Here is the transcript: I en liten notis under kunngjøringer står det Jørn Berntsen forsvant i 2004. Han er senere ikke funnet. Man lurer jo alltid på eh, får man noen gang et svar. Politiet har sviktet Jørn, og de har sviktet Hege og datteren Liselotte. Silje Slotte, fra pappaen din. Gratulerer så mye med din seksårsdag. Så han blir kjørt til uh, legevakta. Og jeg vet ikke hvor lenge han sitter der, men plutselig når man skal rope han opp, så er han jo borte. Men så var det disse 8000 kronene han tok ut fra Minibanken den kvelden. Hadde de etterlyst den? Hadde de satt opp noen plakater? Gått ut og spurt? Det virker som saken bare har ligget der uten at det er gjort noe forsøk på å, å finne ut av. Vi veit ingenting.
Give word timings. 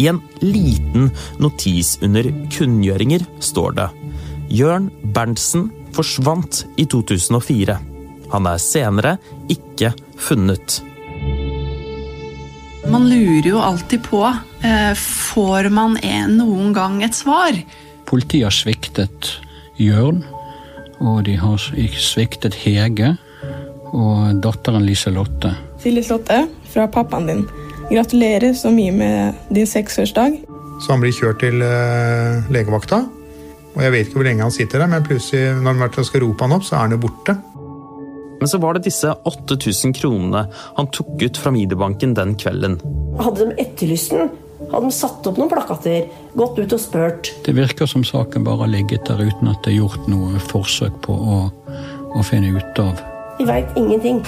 I 0.00 0.06
en 0.08 0.20
liten 0.40 1.10
notis 1.42 1.98
under 2.00 2.24
kunngjøringer 2.54 3.26
står 3.44 3.76
det 3.76 3.88
Jørn 4.56 4.88
Berntsen 5.14 5.68
forsvant 5.94 6.64
i 6.80 6.86
2004. 6.88 7.76
Han 8.32 8.48
er 8.48 8.62
senere 8.62 9.16
ikke 9.52 9.92
funnet. 10.16 10.80
Man 12.90 13.06
lurer 13.10 13.50
jo 13.50 13.60
alltid 13.60 14.02
på 14.08 14.22
eh, 14.24 14.92
får 14.96 15.68
man 15.74 15.98
noen 16.32 16.72
gang 16.74 17.02
et 17.04 17.14
svar. 17.14 17.54
Politiet 18.08 18.48
har 18.48 18.56
sviktet 18.56 19.34
Jørn, 19.78 20.24
og 20.98 21.26
de 21.28 21.36
har 21.38 21.60
sviktet 21.60 22.56
Hege 22.64 23.14
og 23.92 24.40
datteren 24.42 24.86
Liselotte. 24.86 25.52
Silje 25.82 26.08
Slotte, 26.08 26.46
fra 26.72 26.88
pappaen 26.90 27.28
din. 27.28 27.44
Gratulerer 27.90 28.52
så 28.54 28.70
mye 28.70 28.92
med 28.94 29.38
din 29.50 29.66
seksårsdag. 29.66 30.40
Så 30.80 30.92
han 30.92 31.02
blir 31.02 31.14
kjørt 31.14 31.40
til 31.42 31.58
uh, 31.58 32.46
legevakta. 32.52 33.02
Og 33.74 33.80
jeg 33.82 33.94
vet 33.94 34.08
ikke 34.08 34.20
hvor 34.20 34.26
lenge 34.26 34.46
han 34.46 34.54
sitter 34.54 34.82
der, 34.82 34.90
men 34.90 35.06
plutselig 35.06 35.56
når 35.58 35.78
man 35.78 36.04
skal 36.06 36.24
rope 36.24 36.46
han 36.46 36.54
opp, 36.56 36.66
så 36.66 36.76
er 36.76 36.86
han 36.86 36.94
jo 36.96 37.00
borte. 37.02 37.36
Men 38.40 38.48
så 38.48 38.58
var 38.62 38.76
det 38.76 38.86
disse 38.86 39.12
8000 39.28 39.92
kronene 39.98 40.46
han 40.78 40.88
tok 40.94 41.20
ut 41.20 41.36
fra 41.38 41.52
Minibanken 41.54 42.14
den 42.16 42.36
kvelden. 42.40 42.78
Hadde 43.20 43.50
de 43.50 43.58
etterlyst 43.66 44.14
den? 44.16 44.32
Hadde 44.70 44.86
de 44.86 44.94
satt 44.94 45.26
opp 45.28 45.38
noen 45.40 45.50
plakater? 45.52 46.08
Gått 46.38 46.58
ut 46.60 46.74
og 46.76 46.80
spurt? 46.80 47.32
Det 47.44 47.54
virker 47.56 47.90
som 47.90 48.06
saken 48.06 48.46
bare 48.46 48.64
har 48.64 48.72
ligget 48.72 49.10
der 49.10 49.20
uten 49.20 49.52
at 49.52 49.60
det 49.66 49.74
er 49.74 49.80
gjort 49.82 50.08
noe 50.10 50.40
forsøk 50.50 51.02
på 51.04 51.16
å, 51.16 51.40
å 52.16 52.26
finne 52.26 52.54
ut 52.56 52.84
av. 52.84 53.02
Vi 53.40 53.48
veit 53.48 53.80
ingenting. 53.80 54.22